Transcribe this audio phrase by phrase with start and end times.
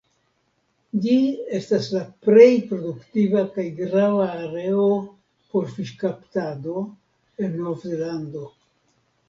[1.01, 1.17] Ĝi
[1.57, 4.89] estas la plej produktiva kaj grava areo
[5.53, 6.83] por fiŝkaptado
[7.47, 8.47] en Novzelando.